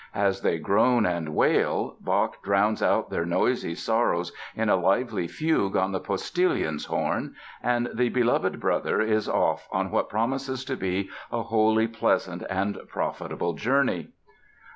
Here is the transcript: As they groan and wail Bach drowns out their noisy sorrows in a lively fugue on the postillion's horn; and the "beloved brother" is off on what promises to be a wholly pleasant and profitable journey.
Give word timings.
As 0.15 0.41
they 0.41 0.57
groan 0.57 1.05
and 1.05 1.35
wail 1.35 1.95
Bach 2.01 2.41
drowns 2.41 2.81
out 2.81 3.11
their 3.11 3.23
noisy 3.23 3.75
sorrows 3.75 4.31
in 4.55 4.67
a 4.67 4.75
lively 4.75 5.27
fugue 5.27 5.75
on 5.77 5.91
the 5.91 5.99
postillion's 5.99 6.85
horn; 6.85 7.35
and 7.61 7.87
the 7.93 8.09
"beloved 8.09 8.59
brother" 8.59 8.99
is 8.99 9.29
off 9.29 9.67
on 9.71 9.91
what 9.91 10.09
promises 10.09 10.65
to 10.65 10.75
be 10.75 11.11
a 11.31 11.43
wholly 11.43 11.87
pleasant 11.87 12.41
and 12.49 12.79
profitable 12.87 13.53
journey. 13.53 14.07